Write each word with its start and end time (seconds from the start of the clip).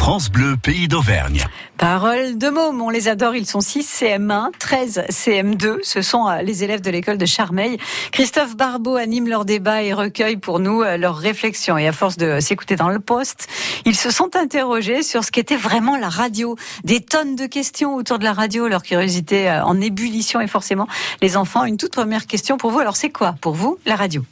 France 0.00 0.30
Bleu, 0.30 0.56
pays 0.56 0.88
d'Auvergne. 0.88 1.44
Parole 1.76 2.38
de 2.38 2.48
môme, 2.48 2.80
on 2.80 2.88
les 2.88 3.06
adore, 3.06 3.34
ils 3.34 3.44
sont 3.44 3.60
6 3.60 4.00
CM1, 4.00 4.48
13 4.58 5.02
CM2, 5.10 5.76
ce 5.82 6.00
sont 6.00 6.26
euh, 6.26 6.40
les 6.40 6.64
élèves 6.64 6.80
de 6.80 6.90
l'école 6.90 7.18
de 7.18 7.26
Charmeil. 7.26 7.76
Christophe 8.10 8.56
Barbeau 8.56 8.96
anime 8.96 9.28
leur 9.28 9.44
débat 9.44 9.82
et 9.82 9.92
recueille 9.92 10.38
pour 10.38 10.58
nous 10.58 10.80
euh, 10.80 10.96
leurs 10.96 11.18
réflexions. 11.18 11.76
Et 11.76 11.86
à 11.86 11.92
force 11.92 12.16
de 12.16 12.40
s'écouter 12.40 12.76
dans 12.76 12.88
le 12.88 12.98
poste, 12.98 13.46
ils 13.84 13.94
se 13.94 14.10
sont 14.10 14.36
interrogés 14.36 15.02
sur 15.02 15.22
ce 15.22 15.30
qu'était 15.30 15.54
vraiment 15.54 15.98
la 15.98 16.08
radio. 16.08 16.56
Des 16.82 17.00
tonnes 17.00 17.36
de 17.36 17.44
questions 17.44 17.94
autour 17.94 18.18
de 18.18 18.24
la 18.24 18.32
radio, 18.32 18.68
leur 18.68 18.82
curiosité 18.82 19.50
euh, 19.50 19.62
en 19.62 19.78
ébullition 19.82 20.40
et 20.40 20.46
forcément 20.46 20.88
les 21.20 21.36
enfants. 21.36 21.66
Une 21.66 21.76
toute 21.76 21.92
première 21.92 22.26
question 22.26 22.56
pour 22.56 22.70
vous, 22.70 22.78
alors 22.78 22.96
c'est 22.96 23.10
quoi 23.10 23.34
pour 23.42 23.52
vous 23.52 23.78
la 23.84 23.96
radio? 23.96 24.24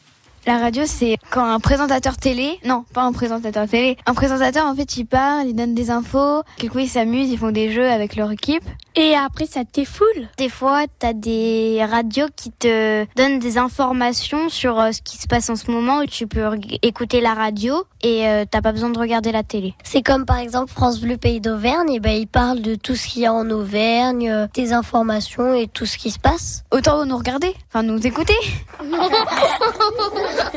La 0.49 0.57
radio, 0.57 0.85
c'est 0.87 1.19
quand 1.31 1.45
un 1.45 1.61
présentateur 1.61 2.17
télé, 2.17 2.59
non, 2.65 2.83
pas 2.95 3.03
un 3.03 3.13
présentateur 3.13 3.69
télé, 3.69 3.99
un 4.07 4.15
présentateur 4.15 4.65
en 4.65 4.75
fait 4.75 4.97
il 4.97 5.05
parle, 5.05 5.47
il 5.47 5.55
donne 5.55 5.75
des 5.75 5.91
infos, 5.91 6.43
quelquefois 6.57 6.81
ils 6.81 6.89
s'amusent, 6.89 7.31
ils 7.31 7.37
font 7.37 7.51
des 7.51 7.71
jeux 7.71 7.87
avec 7.87 8.17
leur 8.17 8.33
équipe. 8.33 8.65
Et 9.01 9.15
après 9.15 9.47
ça 9.47 9.65
t'effoule. 9.65 10.29
Des 10.39 10.49
fois, 10.49 10.87
t'as 10.99 11.13
des 11.13 11.87
radios 11.89 12.27
qui 12.35 12.51
te 12.51 13.07
donnent 13.15 13.39
des 13.39 13.57
informations 13.57 14.49
sur 14.49 14.81
euh, 14.81 14.91
ce 14.91 15.01
qui 15.03 15.19
se 15.19 15.29
passe 15.29 15.49
en 15.51 15.55
ce 15.55 15.71
moment, 15.71 16.01
où 16.01 16.07
tu 16.07 16.27
peux 16.27 16.43
écouter 16.83 17.21
la 17.21 17.33
radio 17.35 17.85
et 18.03 18.27
euh, 18.27 18.45
t'as 18.51 18.61
pas 18.61 18.73
besoin 18.73 18.91
de 18.91 18.99
regarder 18.99 19.31
la 19.31 19.45
télé. 19.45 19.75
C'est 19.85 20.03
comme 20.03 20.27
par 20.27 20.39
exemple 20.39 20.73
France 20.73 21.01
Bleu 21.01 21.17
Pays 21.17 21.41
d'Auvergne, 21.41 21.93
et 21.93 22.01
ben 22.01 22.11
ils 22.11 22.27
parlent 22.27 22.61
de 22.61 22.75
tout 22.75 22.97
ce 22.97 23.07
qu'il 23.07 23.23
y 23.23 23.27
a 23.27 23.33
en 23.33 23.49
Auvergne, 23.51 24.29
euh, 24.29 24.49
des 24.53 24.73
informations 24.73 25.55
et 25.55 25.69
tout 25.69 25.87
ce 25.87 25.97
qui 25.97 26.11
se 26.11 26.19
passe. 26.19 26.65
Autant 26.73 27.07
nous 27.07 27.19
regarder, 27.19 27.55
enfin 27.69 27.85
nous 27.85 28.05
écouter. 28.05 28.35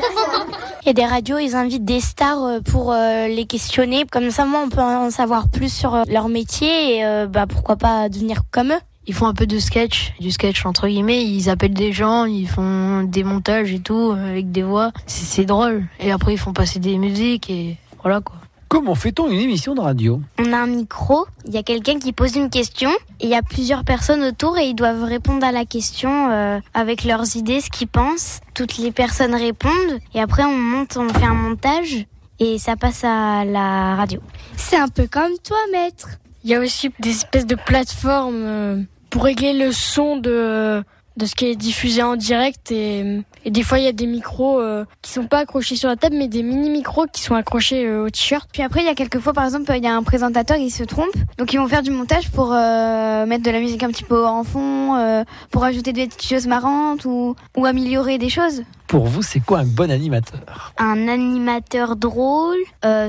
Il 0.84 0.94
des 0.94 1.06
radios, 1.06 1.38
ils 1.38 1.54
invitent 1.54 1.84
des 1.84 2.00
stars 2.00 2.42
euh, 2.44 2.60
pour 2.60 2.92
euh, 2.92 3.28
les 3.28 3.44
questionner. 3.46 4.04
Comme 4.10 4.32
ça, 4.32 4.44
moi, 4.46 4.62
on 4.64 4.68
peut 4.68 4.80
en 4.80 5.10
savoir 5.10 5.48
plus 5.48 5.72
sur 5.72 5.94
euh, 5.94 6.02
leur 6.08 6.28
métier 6.28 6.98
et 6.98 7.26
bah, 7.28 7.46
pourquoi 7.46 7.76
pas 7.76 8.08
devenir 8.08 8.42
comme 8.50 8.72
eux. 8.72 8.80
Ils 9.06 9.14
font 9.14 9.26
un 9.26 9.34
peu 9.34 9.46
de 9.46 9.60
sketch, 9.60 10.12
du 10.18 10.32
sketch 10.32 10.66
entre 10.66 10.88
guillemets. 10.88 11.24
Ils 11.24 11.48
appellent 11.50 11.74
des 11.74 11.92
gens, 11.92 12.24
ils 12.24 12.48
font 12.48 13.04
des 13.04 13.22
montages 13.22 13.72
et 13.72 13.78
tout 13.78 14.12
avec 14.12 14.50
des 14.50 14.64
voix. 14.64 14.90
C'est 15.06 15.44
drôle. 15.44 15.84
Et 16.00 16.10
après, 16.10 16.34
ils 16.34 16.38
font 16.38 16.52
passer 16.52 16.80
des 16.80 16.98
musiques 16.98 17.48
et 17.48 17.76
voilà 18.02 18.20
quoi. 18.20 18.36
Comment 18.72 18.94
fait-on 18.94 19.28
une 19.28 19.38
émission 19.38 19.74
de 19.74 19.82
radio? 19.82 20.22
On 20.38 20.50
a 20.50 20.56
un 20.56 20.66
micro, 20.66 21.26
il 21.44 21.52
y 21.52 21.58
a 21.58 21.62
quelqu'un 21.62 21.98
qui 21.98 22.14
pose 22.14 22.36
une 22.36 22.48
question, 22.48 22.88
il 23.20 23.28
y 23.28 23.34
a 23.34 23.42
plusieurs 23.42 23.84
personnes 23.84 24.24
autour 24.24 24.56
et 24.56 24.64
ils 24.64 24.74
doivent 24.74 25.04
répondre 25.04 25.44
à 25.44 25.52
la 25.52 25.66
question 25.66 26.30
euh, 26.30 26.58
avec 26.72 27.04
leurs 27.04 27.36
idées, 27.36 27.60
ce 27.60 27.68
qu'ils 27.68 27.88
pensent. 27.88 28.40
Toutes 28.54 28.78
les 28.78 28.90
personnes 28.90 29.34
répondent 29.34 30.00
et 30.14 30.22
après 30.22 30.44
on 30.44 30.56
monte, 30.56 30.96
on 30.96 31.06
fait 31.10 31.26
un 31.26 31.34
montage 31.34 32.06
et 32.38 32.56
ça 32.56 32.76
passe 32.76 33.04
à 33.04 33.44
la 33.44 33.94
radio. 33.94 34.20
C'est 34.56 34.78
un 34.78 34.88
peu 34.88 35.06
comme 35.06 35.32
toi, 35.44 35.58
maître. 35.70 36.08
Il 36.42 36.48
y 36.48 36.54
a 36.54 36.60
aussi 36.60 36.90
des 36.98 37.10
espèces 37.10 37.46
de 37.46 37.56
plateformes 37.56 38.42
euh, 38.42 38.82
pour 39.10 39.24
régler 39.24 39.52
le 39.52 39.72
son 39.72 40.16
de 40.16 40.82
de 41.16 41.26
ce 41.26 41.34
qui 41.34 41.46
est 41.46 41.56
diffusé 41.56 42.02
en 42.02 42.16
direct 42.16 42.70
et, 42.72 43.22
et 43.44 43.50
des 43.50 43.62
fois 43.62 43.78
il 43.78 43.84
y 43.84 43.88
a 43.88 43.92
des 43.92 44.06
micros 44.06 44.60
euh, 44.60 44.84
qui 45.02 45.12
sont 45.12 45.26
pas 45.26 45.38
accrochés 45.38 45.76
sur 45.76 45.88
la 45.88 45.96
table 45.96 46.16
mais 46.16 46.28
des 46.28 46.42
mini 46.42 46.70
micros 46.70 47.06
qui 47.12 47.22
sont 47.22 47.34
accrochés 47.34 47.84
euh, 47.86 48.04
au 48.06 48.10
t-shirt. 48.10 48.48
Puis 48.52 48.62
après 48.62 48.80
il 48.80 48.86
y 48.86 48.90
a 48.90 48.94
quelques 48.94 49.18
fois 49.18 49.32
par 49.32 49.44
exemple 49.44 49.72
il 49.76 49.84
y 49.84 49.86
a 49.86 49.94
un 49.94 50.02
présentateur 50.02 50.56
qui 50.56 50.70
se 50.70 50.84
trompe 50.84 51.14
donc 51.38 51.52
ils 51.52 51.58
vont 51.58 51.68
faire 51.68 51.82
du 51.82 51.90
montage 51.90 52.30
pour 52.30 52.52
euh, 52.52 53.26
mettre 53.26 53.42
de 53.44 53.50
la 53.50 53.60
musique 53.60 53.82
un 53.82 53.88
petit 53.88 54.04
peu 54.04 54.26
en 54.26 54.44
fond 54.44 54.96
euh, 54.96 55.24
pour 55.50 55.64
ajouter 55.64 55.92
des 55.92 56.06
petites 56.06 56.28
choses 56.28 56.46
marrantes 56.46 57.04
ou 57.04 57.34
ou 57.56 57.66
améliorer 57.66 58.18
des 58.18 58.28
choses. 58.28 58.62
Pour 58.86 59.06
vous 59.06 59.22
c'est 59.22 59.40
quoi 59.40 59.60
un 59.60 59.66
bon 59.66 59.90
animateur? 59.90 60.72
Un 60.78 61.08
animateur 61.08 61.96
drôle, 61.96 62.58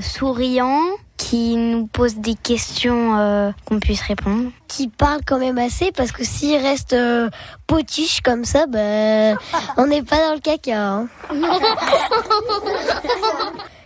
souriant 0.01 0.81
qui 1.17 1.55
nous 1.55 1.87
pose 1.87 2.15
des 2.15 2.35
questions 2.35 3.17
euh, 3.17 3.51
qu'on 3.65 3.79
puisse 3.79 4.01
répondre. 4.01 4.51
Qui 4.67 4.87
parle 4.87 5.21
quand 5.25 5.39
même 5.39 5.57
assez 5.57 5.91
parce 5.91 6.11
que 6.11 6.23
s'il 6.23 6.57
reste 6.57 6.93
euh, 6.93 7.29
potiche 7.67 8.21
comme 8.21 8.45
ça, 8.45 8.65
ben 8.67 9.37
on 9.77 9.87
n'est 9.87 10.03
pas 10.03 10.17
dans 10.27 10.33
le 10.33 10.39
caca. 10.39 10.89
Hein. 10.89 11.07
Il 11.31 11.45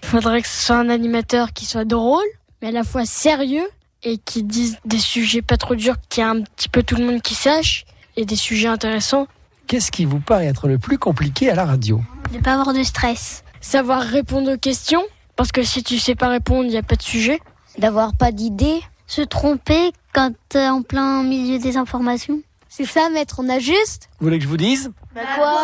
faudrait 0.10 0.42
que 0.42 0.48
ce 0.48 0.66
soit 0.68 0.78
un 0.78 0.90
animateur 0.90 1.54
qui 1.54 1.66
soit 1.66 1.86
drôle, 1.86 2.26
mais 2.62 2.70
à 2.70 2.72
la 2.72 2.84
fois 2.84 3.06
sérieux 3.06 3.68
et 4.04 4.18
qui 4.18 4.44
dise 4.44 4.78
des 4.86 5.00
sujets 5.00 5.42
pas 5.42 5.58
trop 5.58 5.76
durs, 5.76 5.96
qu'il 6.10 6.22
y 6.22 6.26
a 6.26 6.30
un 6.30 6.42
petit 6.42 6.70
peu 6.70 6.84
tout 6.84 6.96
le 6.96 7.06
monde 7.06 7.22
qui 7.22 7.36
sache 7.36 7.86
et 8.16 8.26
des 8.26 8.36
sujets 8.36 8.68
intéressants. 8.68 9.28
Qu'est-ce 9.68 9.92
qui 9.92 10.06
vous 10.06 10.20
paraît 10.20 10.48
être 10.48 10.68
le 10.68 10.78
plus 10.78 10.98
compliqué 10.98 11.50
à 11.50 11.56
la 11.56 11.66
radio? 11.66 12.02
Ne 12.32 12.40
pas 12.40 12.54
avoir 12.54 12.74
de 12.74 12.84
stress. 12.84 13.44
Savoir 13.60 14.02
répondre 14.02 14.54
aux 14.54 14.58
questions 14.58 15.04
parce 15.38 15.52
que 15.52 15.64
si 15.64 15.84
tu 15.84 16.00
sais 16.00 16.16
pas 16.16 16.28
répondre, 16.28 16.66
il 16.66 16.72
n'y 16.72 16.78
a 16.78 16.84
pas 16.84 16.96
de 16.96 17.04
sujet. 17.04 17.40
D'avoir 17.78 18.14
pas 18.16 18.32
d'idée. 18.32 18.82
Se 19.06 19.22
tromper 19.22 19.94
quand 20.14 20.34
t'es 20.50 20.68
en 20.68 20.82
plein 20.82 21.24
milieu 21.24 21.60
des 21.60 21.78
informations. 21.78 22.42
C'est 22.68 22.86
ça, 22.86 23.10
maître, 23.10 23.36
on 23.40 23.48
a 23.48 23.60
juste. 23.60 24.10
Vous 24.20 24.26
voulez 24.26 24.40
que 24.40 24.44
je 24.44 24.50
vous 24.50 24.58
dise? 24.58 24.92
Bah 25.16 25.22
quoi? 25.36 25.64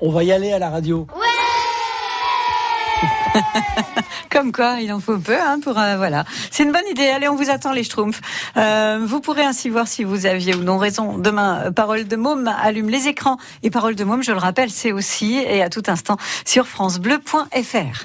On 0.00 0.10
va 0.10 0.24
y 0.24 0.32
aller 0.32 0.52
à 0.52 0.58
la 0.58 0.70
radio. 0.70 1.06
Ouais 1.14 1.26
Comme 4.30 4.52
quoi, 4.52 4.78
il 4.80 4.92
en 4.92 5.00
faut 5.00 5.18
peu, 5.18 5.38
hein, 5.40 5.60
pour 5.62 5.78
euh, 5.78 5.96
voilà. 5.96 6.24
C'est 6.50 6.62
une 6.62 6.72
bonne 6.72 6.86
idée. 6.90 7.08
Allez, 7.08 7.28
on 7.28 7.36
vous 7.36 7.50
attend 7.50 7.72
les 7.72 7.84
Schtroumpfs. 7.84 8.20
Euh, 8.56 9.00
vous 9.04 9.20
pourrez 9.20 9.44
ainsi 9.44 9.68
voir 9.68 9.88
si 9.88 10.04
vous 10.04 10.26
aviez 10.26 10.54
ou 10.54 10.62
non 10.62 10.78
raison. 10.78 11.18
Demain, 11.18 11.66
euh, 11.66 11.70
Parole 11.70 12.06
de 12.06 12.16
Môme 12.16 12.48
allume 12.48 12.88
les 12.88 13.08
écrans 13.08 13.36
et 13.62 13.70
Parole 13.70 13.94
de 13.94 14.04
Môme, 14.04 14.22
je 14.22 14.32
le 14.32 14.38
rappelle, 14.38 14.70
c'est 14.70 14.92
aussi 14.92 15.34
et 15.34 15.62
à 15.62 15.68
tout 15.68 15.82
instant 15.86 16.16
sur 16.44 16.66
francebleu.fr. 16.66 18.04